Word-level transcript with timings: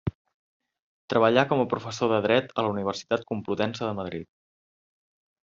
Treballà 1.13 1.43
com 1.51 1.61
a 1.63 1.67
professor 1.73 2.11
de 2.13 2.17
dret 2.27 2.49
a 2.55 2.65
la 2.69 2.73
Universitat 2.77 3.27
Complutense 3.35 3.87
de 3.87 3.93
Madrid. 4.01 4.27